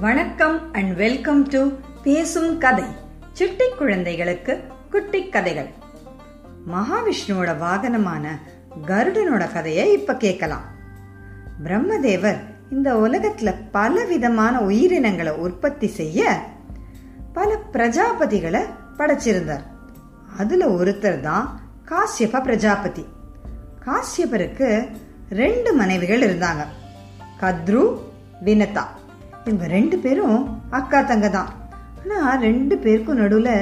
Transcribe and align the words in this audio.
வணக்கம் 0.00 0.72
and 0.72 0.96
welcome 0.96 1.42
to 1.42 1.68
பேசும் 2.02 2.58
கதை 2.58 2.84
சிட்டி 3.32 3.64
குழந்தைகளுக்கு 3.78 4.60
குட்டி 4.90 5.28
கதைகள். 5.28 5.68
மகாவிஷ்ணுவோட 6.72 7.58
வாகனமான 7.58 8.28
கருடனோட 8.86 9.52
கதையை 9.52 9.92
இப்ப 9.92 10.14
கேட்கலாம். 10.14 10.62
பிரம்மதேவர் 11.64 12.36
இந்த 12.70 12.94
உலகத்துல 12.94 13.54
பல 13.70 14.04
விதமான 14.04 14.60
உயிரினங்களை 14.60 15.32
உற்பத்தி 15.32 15.86
செய்ய 15.86 16.44
பல 17.32 17.58
பிரஜாபதிகளை 17.72 18.60
படைச்சிருந்தார். 18.98 19.64
அதுல 20.38 20.66
ஒருத்தர் 20.66 21.20
தான் 21.20 21.60
காசியப 21.88 22.42
பிரஜாபதி. 22.42 23.06
காசியபருக்கு 23.84 24.88
ரெண்டு 25.30 25.72
மனைவிகள் 25.72 26.20
இருந்தாங்க. 26.20 26.64
கத்ரு 27.40 27.98
வினதா. 28.44 28.84
இவங்க 29.44 29.66
ரெண்டு 29.66 29.98
பேரும் 29.98 30.38
அக்கா 30.70 31.00
தங்க 31.00 31.28
தான். 31.28 31.50
ஆனால் 32.02 32.40
ரெண்டு 32.40 32.78
பேருக்கும் 32.78 33.20
நடுவில் 33.22 33.54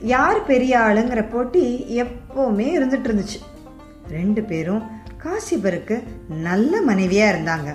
யார் 0.00 0.44
பெரிய 0.44 0.78
ஆளுங்கிற 0.78 1.30
போட்டி 1.30 1.62
எப்போவுமே 2.02 2.66
இருந்துட்டு 2.78 3.08
இருந்துச்சு. 3.10 3.38
ரெண்டு 4.08 4.42
பேரும் 4.42 4.82
காசிபருக்கு 5.24 5.96
நல்ல 6.28 6.80
மனைவியாக 6.80 7.32
இருந்தாங்க. 7.34 7.70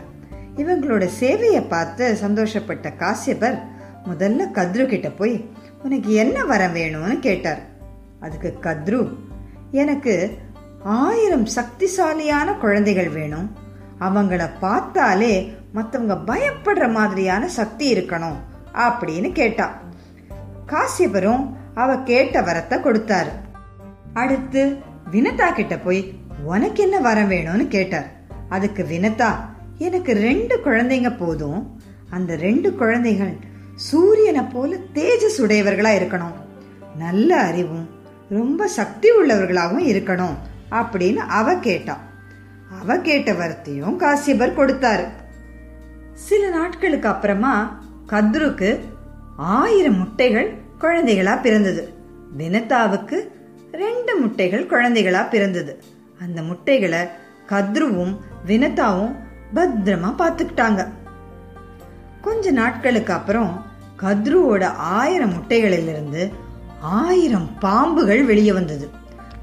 இவங்களோட 0.57 1.09
சேவையை 1.19 1.63
பார்த்து 1.67 2.17
சந்தோஷப்பட்ட 2.21 2.91
காசியபர் 3.03 3.57
முதல்ல 4.09 4.47
கத்ரு 4.51 4.85
கிட்ட 4.85 5.09
போய் 5.09 5.45
உனக்கு 5.83 6.13
என்ன 6.13 6.43
வரம் 6.43 6.75
வேணும்னு 6.75 7.19
கேட்டார். 7.19 7.61
அதுக்கு 8.19 8.57
கத்ரு 8.61 8.99
எனக்கு 9.71 10.37
ஆயிரம் 10.83 11.47
சக்திசாலியான 11.55 12.57
குழந்தைகள் 12.57 13.09
வேணும். 13.09 13.47
அவங்கள 13.99 14.49
பார்த்தாலே 14.59 15.55
மற்றவங்க 15.75 16.17
பயப்படுற 16.25 16.91
மாதிரியான 16.91 17.47
சக்தி 17.47 17.93
இருக்கணும் 17.93 18.35
அப்படின்னு 18.73 19.31
கேட்டா. 19.31 19.81
காசியபரும் 20.67 21.53
அவ 21.73 21.97
கேட்ட 21.97 22.41
வரத்தை 22.41 22.73
கொடுத்தாரு. 22.73 23.29
அடுத்து 24.13 24.77
வினதா 25.11 25.53
கிட்ட 25.53 25.77
போய் 25.77 26.13
உனக்கு 26.43 26.83
என்ன 26.83 26.99
வரம் 26.99 27.31
வேணும்னு 27.31 27.67
கேட்டார். 27.67 28.11
அதுக்கு 28.49 28.83
வினதா 28.83 29.35
எனக்கு 29.77 30.13
ரெண்டு 30.13 30.61
குழந்தைங்க 30.65 31.17
போதும். 31.17 31.79
அந்த 32.09 32.35
ரெண்டு 32.35 32.75
குழந்தைகள் 32.75 33.37
சூரியனை 33.75 34.41
போல 34.41 34.75
தேஜஸ் 34.75 35.39
உடையவர்களா 35.39 35.93
இருக்கணும். 36.01 36.43
நல்ல 36.97 37.37
அறிவும் 37.37 37.89
ரொம்ப 38.29 38.67
சக்தி 38.67 39.09
உள்ளவர்களாகவும் 39.09 39.87
இருக்கணும் 39.87 40.35
அப்படின்னு 40.71 41.15
அவ 41.15 41.55
கேட்டான் 41.55 42.13
அவ 42.85 42.97
கேட்ட 42.97 43.31
வரத்தையும் 43.31 43.95
காசியபர் 43.95 44.57
கொடுத்தாரு. 44.57 45.05
சில 46.13 46.49
நாட்களுக்கு 46.49 47.07
அப்புறமா 47.07 47.83
கத்ருக்கு 48.09 48.79
ஆயிரம் 49.37 49.97
முட்டைகள் 49.97 50.57
குழந்தைகளா 50.79 51.41
பிறந்தது. 51.41 51.93
வினதாவுக்கு 52.37 53.17
ரெண்டு 53.71 54.15
முட்டைகள் 54.15 54.67
குழந்தைகளா 54.67 55.29
பிறந்தது. 55.29 55.83
அந்த 56.19 56.41
முட்டைகளை 56.41 56.99
கத்ருவும் 57.49 58.17
வினதாவும் 58.47 59.15
பத்திரமா 59.55 60.11
பார்த்துக்கிட்டாங்க. 60.17 60.87
கொஞ்ச 62.21 62.51
நாட்களுக்கு 62.51 63.13
அப்புறம் 63.13 63.65
கத்ருவோட 64.01 64.63
ஆயிரம் 64.75 65.33
முட்டைகளிலிருந்து 65.33 66.31
ஆயிரம் 66.79 67.49
பாம்புகள் 67.61 68.25
வெளியே 68.25 68.53
வந்தது. 68.53 68.89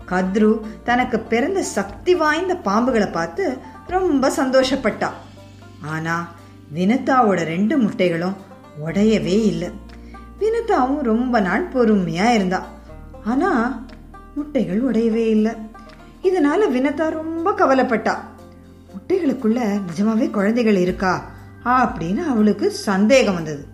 கத்ரு 0.08 0.60
தனக்கு 0.84 1.18
பிறந்த 1.18 1.62
சக்தி 1.62 2.14
வாய்ந்த 2.14 2.54
பாம்புகளை 2.64 3.12
பார்த்து 3.12 3.58
ரொம்ப 3.86 4.32
சந்தோஷப்பட்டா. 4.36 5.08
ஆனா 5.82 6.34
வினதாவோட 6.74 7.44
ரெண்டு 7.44 7.78
முட்டைகளும் 7.78 8.34
உடையவே 8.78 9.46
இல்லை. 9.46 9.70
வினதாவும் 10.40 11.00
ரொம்ப 11.00 11.40
நாள் 11.40 11.68
பொறுமையா 11.68 12.34
இருந்தா. 12.34 12.66
ஆனா 13.24 13.82
முட்டைகள் 14.34 14.80
உடையவே 14.80 15.28
இல்லை. 15.30 15.52
இதனால 16.22 16.70
வினதா 16.72 17.08
ரொம்ப 17.08 17.50
கவலைப்பட்டா. 17.50 18.16
முட்டைகளுக்குள்ள 18.92 19.80
நிஜமாவே 19.86 20.30
குழந்தைகள் 20.30 20.76
இருக்கா? 20.76 21.30
அப்படின்னு 21.64 22.18
அவளுக்கு 22.18 22.70
சந்தேகம் 22.70 23.34
வந்தது. 23.34 23.66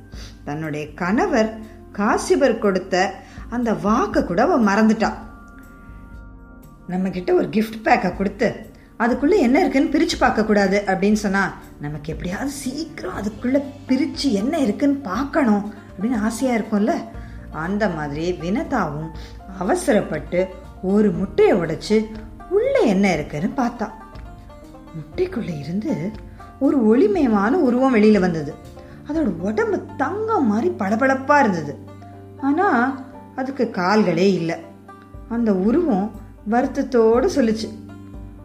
தன்னுடைய 0.45 0.95
கணவர் 0.95 1.59
காசிபர் 1.93 2.59
கொடுத்த 2.59 3.15
அந்த 3.51 3.73
வாக்க 3.73 4.25
கூட 4.25 4.43
அவ 4.43 4.61
மறந்துட்டா. 4.61 5.13
நம்ம 6.89 7.11
கிட்ட 7.11 7.31
ஒரு 7.33 7.49
கிஃப்ட் 7.49 7.79
பேக்கை 7.85 8.17
கொடுத்து 8.17 8.49
அதுக்குள்ள 8.99 9.37
என்ன 9.37 9.61
இருக்குன்னு 9.61 9.91
பிரிச்சு 9.91 10.17
பார்க்க 10.19 10.45
கூடாது 10.45 10.83
அப்படின்னு 10.87 11.21
சொன்னா 11.23 11.43
நமக்கு 11.81 12.13
எப்படியாவது 12.13 12.51
சீக்கிரம் 12.51 13.17
அதுக்குள்ள 13.17 13.63
பிரிச்சு 13.89 14.29
என்ன 14.31 14.59
இருக்குன்னு 14.59 14.97
பார்க்கணும் 14.97 15.75
அப்படின்னு 15.97 16.21
ஆசையா 16.21 16.55
இருக்கும்ல. 16.55 16.95
அந்த 17.51 17.89
மாதிரி 17.89 18.33
வினதாவும் 18.33 19.11
அவசரப்பட்டு 19.59 20.49
ஒரு 20.83 21.11
முட்டையை 21.11 21.55
உடைச்சு 21.57 22.07
உள்ள 22.51 22.79
என்ன 22.79 23.13
இருக்குன்னு 23.13 23.51
பார்த்தா 23.57 23.89
முட்டைக்குள்ள 24.97 25.59
இருந்து 25.59 26.11
ஒரு 26.61 26.77
ஒளிமயமான 26.85 27.51
உருவம் 27.51 27.95
வெளியில 27.95 28.21
வந்தது. 28.21 28.55
அதோட 29.09 29.27
உடம்பு 29.49 29.87
தங்கம் 29.97 30.47
மாதிரி 30.47 30.69
பளபளப்பாக 30.71 31.41
இருந்தது. 31.41 31.79
ஆனா 32.41 32.69
அதுக்கு 33.37 33.71
கால்களே 33.73 34.29
இல்லை. 34.33 34.57
அந்த 35.29 35.55
உருவம் 35.55 36.27
வருத்தத்தோடு 36.51 37.29
சொல்லுச்சு 37.37 37.69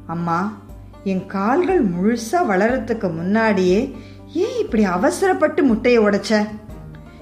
அம்மா 0.08 0.62
என் 1.04 1.26
கால்கள் 1.26 1.90
முழுசா 1.90 2.42
வளரத்துக்கு 2.50 3.14
முன்னாடியே 3.14 3.98
ஏன் 4.34 4.60
இப்படி 4.60 4.84
அவசரப்பட்டு 4.84 5.64
முட்டையை 5.64 6.04
உடைச்ச? 6.04 6.48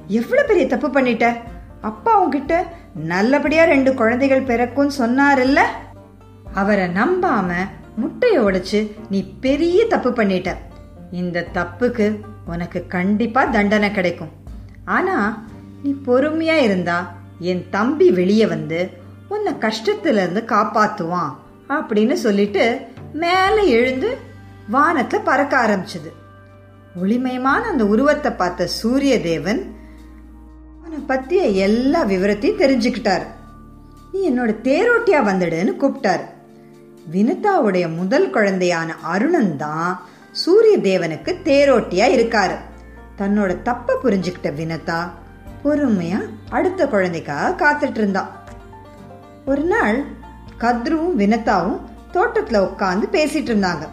எவ்வளவு 0.08 0.47
பெரிய 0.47 0.68
தப்பு 0.68 0.88
பண்ணிட்ட? 0.88 1.34
அப்பா 1.81 2.20
உங்ககிட்ட 2.20 2.66
நல்லபடியா 2.96 3.64
ரெண்டு 3.64 3.94
குழந்தைகள் 3.94 4.44
பிறக்கும்னு 4.44 4.90
சொன்னாருல்ல? 4.97 5.59
அவரை 6.53 6.88
நம்பாம 6.88 7.53
முட்டையை 7.96 8.44
உடைச்சு 8.44 8.91
நீ 9.09 9.34
பெரிய 9.40 9.86
தப்பு 9.86 10.09
பண்ணிட்ட. 10.09 10.56
இந்த 11.12 11.47
தப்புக்கு 11.53 12.20
உனக்கு 12.46 12.88
கண்டிப்பா 12.88 13.44
தண்டனை 13.44 13.91
கிடைக்கும். 13.91 14.30
ஆனா 14.86 15.46
நீ 15.84 15.96
பொறுமையா 16.06 16.56
இருந்தா 16.56 17.14
என் 17.40 17.66
தம்பி 17.70 18.12
வெளியே 18.12 18.46
வந்து 18.46 19.00
உன்னை 19.34 19.52
கஷ்டத்துலேருந்து 19.53 20.42
காப்பாற்றுவான் 20.53 20.53
காப்பாத்துவான் 20.53 21.34
அப்படின்னு 21.68 22.14
சொல்லிட்டு 22.14 22.64
மேலே 23.14 23.64
எழுந்து 23.68 24.18
வானத்தை 24.69 25.19
பறக்க 25.19 25.53
ஆரம்பிச்சது. 25.66 26.12
ஒளிமயமான 27.02 27.62
அந்த 27.72 27.86
உருவத்தை 27.86 28.31
பார்த்த 28.31 28.68
சூரிய 28.68 29.22
தேவன் 29.22 29.75
அவனை 30.78 31.00
பத்திய 31.08 31.53
எல்லா 31.68 32.06
விவரத்தையும் 32.06 32.62
தெரிஞ்சுக்கிட்டார். 32.64 33.25
நீ 34.12 34.30
என்னோட 34.30 34.52
தேரோட்டியா 34.68 35.20
வந்துடுன்னு 35.30 35.74
கூப்பிட்டாரு. 35.81 36.25
வினிதாவுடைய 37.12 37.96
முதல் 37.96 38.28
குழந்தையான 38.34 38.90
அருணன் 39.02 39.56
தான் 39.58 40.02
சூரிய 40.31 40.78
தேவனுக்கு 40.78 41.31
தேரோட்டியா 41.50 42.08
இருக்காரு. 42.18 42.58
தன்னோட 43.18 43.62
தப்ப 43.62 43.97
புரிஞ்சுக்கிட்ட 44.03 44.50
வினதா 44.59 45.00
பொறுமையா 45.64 46.20
அடுத்த 46.50 46.88
குழந்தைக்காக 46.88 47.58
காத்துட்டு 47.62 48.00
இருந்தான். 48.02 48.30
ஒரு 49.46 49.63
நாள் 49.63 49.97
கத்ருவும் 50.59 51.18
வினதாவும் 51.22 51.79
தோட்டத்துல 52.13 52.57
உட்காந்து 52.68 53.06
பேசிட்டு 53.12 53.50
இருந்தாங்க. 53.52 53.85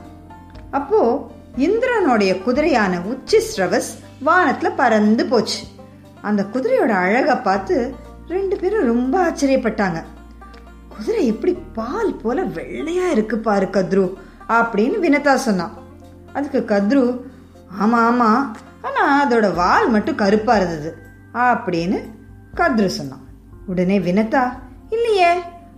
அப்போ 0.71 1.31
இந்திரனுடைய 1.57 2.33
குதிரையான 2.47 2.95
உச்சி 3.05 3.39
ஸ்ரவஸ் 3.49 3.89
வானத்துல 4.27 4.69
பறந்து 4.77 5.27
போச்சு. 5.27 5.61
அந்த 6.23 6.43
குதிரையோட 6.55 6.93
அழக 7.05 7.37
பார்த்து 7.37 7.95
ரெண்டு 8.29 8.57
பேரும் 8.57 8.87
ரொம்ப 8.87 9.15
ஆச்சரியப்பட்டாங்க. 9.29 10.03
குதிரை 10.89 11.27
எப்படி 11.27 11.53
பால் 11.73 12.15
போல 12.15 12.45
வெள்ளையா 12.45 13.09
இருக்கு 13.11 13.39
பாரு 13.39 13.67
கத்ரு 13.67 14.05
அப்படின்னு 14.49 14.97
வினதா 15.05 15.35
சொன்னான் 15.35 15.75
அதுக்கு 16.33 16.61
கத்ரு 16.75 17.03
ஆமா 17.83 17.99
ஆமா 18.11 18.31
ஆனா 18.83 19.03
அதோட 19.25 19.55
வால் 19.55 19.89
மட்டும் 19.89 20.15
கருப்பா 20.15 20.57
இருந்தது 20.57 20.97
அப்படின்னு 21.35 21.99
கத்ரு 22.57 22.87
சொன்னான். 22.87 23.25
உடனே 23.67 23.99
வினதா 23.99 24.43
இல்லையே 24.91 25.31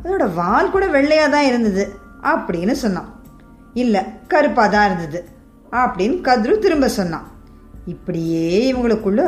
அதோட 0.02 0.24
வால் 0.34 0.72
கூட 0.74 0.84
வெள்ளையா 0.86 1.26
தான் 1.34 1.48
இருந்தது 1.50 1.84
அப்படின்னு 2.32 2.74
சொன்னான். 2.84 3.10
இல்ல 3.82 3.96
கருப்பா 4.32 4.64
தான் 4.66 4.86
இருந்தது 4.88 5.20
அப்படின்னு 5.82 6.16
கத்ரு 6.28 6.54
திரும்ப 6.64 6.88
சொன்னான். 6.88 7.26
இப்படியே 7.86 8.72
இவங்களுக்குள்ள 8.72 9.22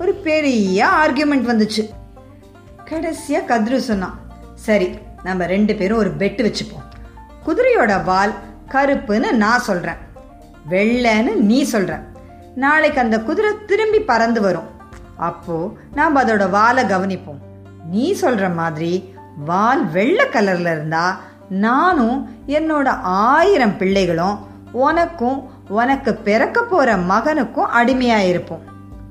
ஒரு 0.00 0.12
பெரிய 0.26 0.86
ஆர்கியூமெண்ட் 1.02 1.50
வந்துச்சு. 1.52 1.82
கடைசியா 2.90 3.40
கத்ரு 3.50 3.78
சொன்னான் 3.90 4.16
சரி 4.66 4.88
நம்ம 5.22 5.46
ரெண்டு 5.46 5.74
பேரும் 5.74 5.98
ஒரு 5.98 6.10
பெட்டு 6.20 6.42
வச்சுப்போம். 6.46 6.86
குதிரையோட 7.46 8.04
வால் 8.04 8.34
கருப்புன்னு 8.74 9.30
நான் 9.44 9.66
சொல்றேன் 9.68 10.00
வெள்ளைன்னு 10.70 11.32
நீ 11.50 11.58
சொல்ற. 11.72 11.94
நாளைக்கு 12.64 13.00
அந்த 13.00 13.16
குதிரை 13.28 13.50
திரும்பி 13.70 14.00
பறந்து 14.10 14.40
வரும். 14.40 14.70
அப்போ 15.28 15.56
நாம் 15.98 16.16
அதோட 16.16 16.44
வாலை 16.50 16.84
கவனிப்போம். 16.84 17.42
நீ 17.90 18.06
சொல்ற 18.20 18.54
மாதிரி 18.54 18.92
வால் 19.44 19.90
வெள்ளை 19.90 20.24
கலர்ல 20.26 20.72
இருந்தா 20.72 21.20
நானும் 21.48 22.34
என்னோட 22.46 22.88
ஆயிரம் 23.02 23.76
பிள்ளைகளும் 23.76 24.38
உனக்கும் 24.72 25.50
உனக்கு 25.68 26.14
பிறக்க 26.14 26.62
போற 26.62 26.96
மகனுக்கும் 26.96 27.70
அடிமையா 27.74 28.28
இருப்போம். 28.28 28.62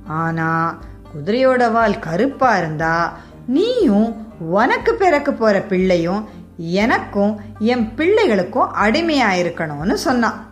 ஆனா 0.07 0.77
குதிரையோட 1.13 1.71
வால் 1.71 1.99
கருப்பா 1.99 2.57
இருந்தா 2.57 3.13
நீயும் 3.45 4.27
உனக்கு 4.39 4.93
பிறக்க 4.93 5.31
போற 5.31 5.61
பிள்ளையும் 5.61 6.29
எனக்கும் 6.57 7.41
என் 7.59 7.91
பிள்ளைகளுக்கும் 7.97 8.69
அடிமையா 8.83 9.29
இருக்கணும்னு 9.41 9.93
சொன்னான் 9.93 10.47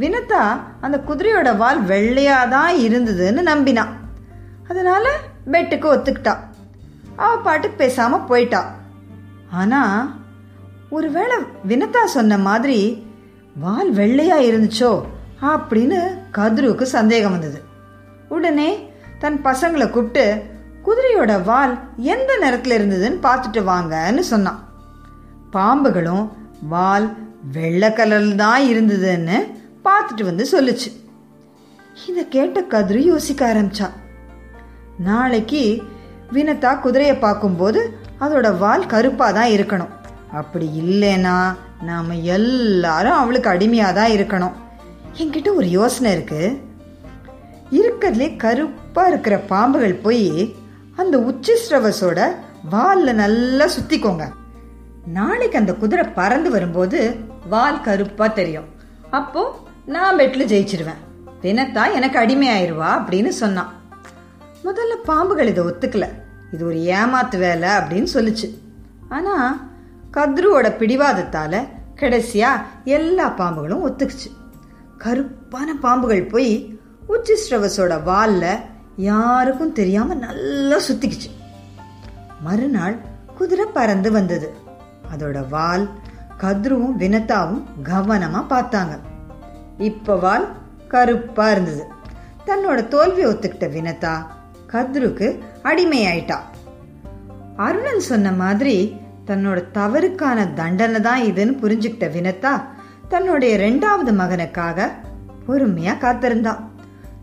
வினதா 0.00 0.60
அந்த 0.80 1.00
குதிரையோட 1.08 1.56
வால் 1.56 1.84
வெள்ளையாதான் 1.84 2.72
இருந்ததுன்னு 2.78 3.42
நம்பினான் 3.42 3.88
அதனால 4.68 5.08
பெட்டுக்கு 5.50 5.86
ஒத்துக்கிட்டா. 5.94 6.36
அவ 7.22 7.30
பாட்டுக்கு 7.46 7.76
பேசாம 7.82 8.20
போயிட்டா. 8.26 8.60
ஆனா 9.60 9.82
ஒருவேளை 10.96 11.36
வினதா 11.68 12.02
சொன்ன 12.16 12.38
மாதிரி 12.48 12.80
வால் 13.62 13.90
வெள்ளையா 13.98 14.36
இருந்துச்சோ 14.48 14.92
அப்படின்னு 15.52 15.98
கதிருக்கு 16.36 16.86
சந்தேகம் 16.96 17.34
வந்தது. 17.36 17.58
உடனே 18.34 18.70
தன் 19.22 19.38
பசங்களை 19.44 19.86
கூப்பிட்டு 19.90 20.24
குதிரையோட 20.86 21.32
வால் 21.48 21.74
எந்த 22.12 22.30
நிறத்தில் 22.42 22.76
இருந்ததுன்னு 22.78 23.18
பார்த்துட்டு 23.26 23.60
வாங்கன்னு 23.70 24.24
சொன்னான் 24.32 24.60
பாம்புகளும் 25.52 26.24
வால் 26.72 27.06
வெள்ளை 27.56 27.90
கலர்ல 27.98 28.40
தான் 28.44 28.62
இருந்ததுன்னு 28.72 29.38
பார்த்துட்டு 29.86 30.24
வந்து 30.30 30.44
சொல்லுச்சு. 30.52 30.90
இத 32.08 32.18
கேட்ட 32.34 32.58
கதிரு 32.72 33.00
யோசிக்க 33.12 33.40
ஆரம்பிச்சா. 33.52 33.88
நாளைக்கு 35.08 35.62
வினதா 36.32 36.80
குதிரையை 36.80 37.16
பார்க்கும்போது 37.16 37.98
அதோட 38.20 38.58
வால் 38.58 38.86
கருப்பாக 38.86 39.32
தான் 39.32 39.48
இருக்கணும். 39.48 39.88
அப்படி 40.32 40.82
இல்லைன்னா 40.82 41.56
நாம் 41.82 42.10
எல்லாரும் 42.10 43.12
அவளுக்கு 43.12 43.50
அடிமையாக 43.50 43.92
தான் 43.92 44.10
இருக்கணும். 44.10 44.52
என்கிட்ட 45.18 45.54
ஒரு 45.54 45.68
யோசனை 45.68 46.12
இருக்கு. 46.12 46.60
இருக்கிறதுலே 47.70 48.36
கருப்பாக 48.36 49.08
இருக்கிற 49.08 49.38
பாம்புகள் 49.38 50.02
போய் 50.02 50.54
அந்த 50.96 51.18
உச்சி 51.18 51.52
வாலில் 52.70 53.14
நல்லா 53.14 53.66
சுத்திக்கோங்க. 53.66 54.32
நாளைக்கு 55.06 55.58
அந்த 55.58 55.74
குதிரை 55.74 56.04
பறந்து 56.04 56.50
வரும்போது 56.50 57.16
வால் 57.48 57.80
கருப்பாக 57.80 58.32
தெரியும். 58.32 58.68
அப்போ 59.10 59.58
நான் 59.86 60.16
பெட்டில் 60.16 60.46
ஜெயிச்சிருவேன். 60.46 61.02
தினத்தா 61.42 61.92
எனக்கு 61.94 62.18
அடிமையாயிருவா 62.18 62.90
அப்படின்னு 62.98 63.28
சொன்னான். 63.28 63.72
முதல்ல 64.64 64.94
பாம்புகள் 65.04 65.46
இதை 65.46 65.64
ஒத்துக்கல. 65.64 66.08
இது 66.52 66.66
ஒரு 66.66 66.74
ஏமாத்து 66.74 67.38
வேலை 67.38 67.68
அப்படின்னு 67.68 68.06
சொல்லுச்சு. 68.14 68.58
ஆனா 69.08 69.66
கத்ருவோட 70.12 70.68
பிடிவாதத்தால 70.78 71.68
கடைசியா 71.94 72.48
எல்லா 72.84 73.34
பாம்புகளும் 73.36 73.86
ஒத்துக்குச்சு. 73.88 74.30
கருப்பான 74.98 75.74
பாம்புகள் 75.82 76.28
போய் 76.28 76.78
உச்சி 77.06 77.34
ஸ்ரவஸோட 77.34 77.94
வால்ல 78.06 78.58
யாருக்கும் 78.96 79.72
தெரியாம 79.72 80.14
நல்லா 80.14 80.76
சுத்திக்குச்சு. 80.76 81.30
மறுநாள் 82.40 82.96
குதிரை 83.36 83.66
பறந்து 83.72 84.12
வந்தது. 84.12 84.54
அதோட 85.16 85.48
வால் 85.48 85.88
கத்ருவும் 86.40 86.96
வினத்தாவும் 86.98 87.62
கவனமா 87.84 88.44
பார்த்தாங்க. 88.50 88.98
இப்ப 89.78 90.16
வால் 90.16 90.48
கருப்பா 90.88 91.50
இருந்தது. 91.50 91.86
தன்னோட 92.46 92.88
தோல்வியை 92.88 93.30
ஒத்துக்கிட்ட 93.30 93.68
வினத்தா 93.76 94.36
கத்ருக்கு 94.72 95.38
அடிமையாயிட்டா. 95.62 96.38
அருணன் 97.56 98.00
சொன்ன 98.00 98.32
மாதிரி 98.32 98.96
தன்னோட 99.26 99.64
தவறுக்கான 99.74 100.52
தண்டனை 100.54 101.00
தான் 101.00 101.22
இதுன்னு 101.22 101.54
புரிஞ்சுக்கிட்ட 101.62 102.06
வினத்தா 102.16 102.62
தன்னுடைய 103.08 103.56
ரெண்டாவது 103.56 104.12
மகனுக்காக 104.20 104.88
பொறுமையா 105.46 105.94
காத்திருந்தா. 106.00 106.54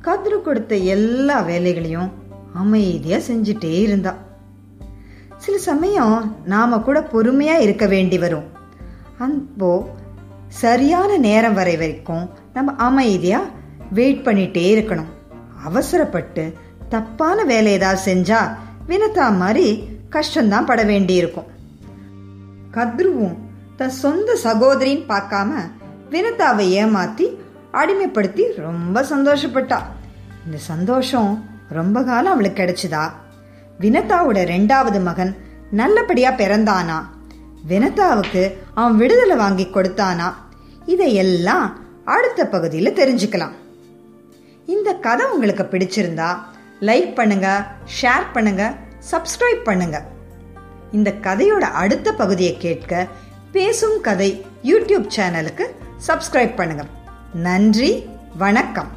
கத்ரு 0.03 0.41
கொடுத்த 0.41 0.75
எல்லா 0.75 1.41
வேலைகளையும் 1.41 2.11
அமைதியா 2.53 3.17
செஞ்சுட்டே 3.17 3.73
இருந்தா. 3.81 4.15
சில 5.37 5.57
சமயம் 5.57 6.35
நாம 6.45 6.79
கூட 6.79 6.99
பொறுமையா 6.99 7.59
இருக்க 7.59 7.85
வேண்டி 7.85 8.17
வரும். 8.17 8.43
அப்போ 9.17 9.89
சரியான 10.47 11.17
நேரம் 11.17 11.53
வரை 11.53 11.77
வரைக்கும் 11.77 12.29
நம்ம 12.53 12.71
அமைதியா 12.71 13.41
வெயிட் 13.91 14.25
பண்ணிட்டே 14.27 14.65
இருக்கணும். 14.75 15.11
அவசரப்பட்டு 15.63 16.43
தப்பான 16.95 17.43
வேலை 17.43 17.71
ஏதாவது 17.71 18.01
செஞ்சா 18.05 18.41
வினதா 18.87 19.37
மாதிரி 19.37 19.67
கஷ்டம்தான் 20.11 20.65
பட 20.65 20.83
வேண்டி 20.83 21.13
இருக்கும் 21.13 21.49
கத்ருவும் 22.73 23.35
தன் 23.77 23.95
சொந்த 24.03 24.37
சகோதரின்னு 24.43 25.03
பார்க்காம 25.09 25.49
வினதாவை 26.11 26.65
ஏமாத்தி 26.81 27.25
அடிமைப்படுத்தி 27.73 28.43
ரொம்ப 28.55 29.01
சந்தோஷப்பட்டா. 29.01 29.79
இந்த 30.45 30.57
சந்தோஷம் 30.57 31.31
ரொம்ப 31.69 32.03
காலம் 32.03 32.31
அவளுக்கு 32.31 32.63
கிடைச்சதா? 32.63 33.03
வினதாவோட 33.81 34.39
ரெண்டாவது 34.53 35.03
மகன் 35.03 35.35
நல்லபடியா 35.71 36.31
பிறந்தானா? 36.31 36.97
வினதாவுக்கு 37.69 38.43
அவன் 38.73 38.97
விடுதலை 38.97 39.35
வாங்கி 39.35 39.67
கொடுத்தானா? 39.73 40.33
இதையெல்லாம் 40.85 41.67
அடுத்த 42.05 42.47
பகுதியில் 42.47 42.97
தெரிஞ்சுக்கலாம். 43.01 43.55
இந்த 44.65 44.93
கதை 44.93 45.25
உங்களுக்கு 45.25 45.63
பிடிச்சிருந்தா 45.63 46.29
லைக் 46.81 47.15
பண்ணுங்க 47.15 47.47
ஷேர் 47.99 48.25
பண்ணுங்க 48.33 48.63
சப்ஸ்கிரைப் 49.11 49.63
பண்ணுங்க. 49.69 49.97
இந்த 50.91 51.09
கதையோட 51.27 51.65
அடுத்த 51.83 52.11
பகுதியை 52.11 52.57
கேட்க 52.57 53.07
பேசும் 53.51 54.01
கதை 54.01 54.29
யூடியூப் 54.63 55.07
சேனலுக்கு 55.15 55.65
சப்ஸ்கிரைப் 56.07 56.55
பண்ணுங்க. 56.59 56.85
நன்றி 57.47 57.91
வணக்கம். 58.37 58.91